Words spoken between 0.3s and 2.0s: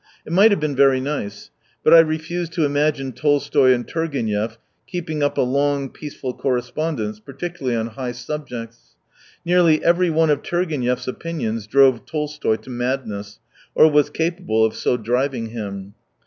might have been very nice— but I